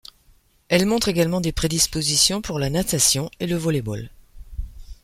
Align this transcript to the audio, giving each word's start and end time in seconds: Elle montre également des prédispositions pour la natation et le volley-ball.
Elle 0.69 0.87
montre 0.87 1.09
également 1.09 1.41
des 1.41 1.51
prédispositions 1.51 2.41
pour 2.41 2.57
la 2.57 2.71
natation 2.71 3.29
et 3.39 3.45
le 3.45 3.55
volley-ball. 3.55 4.09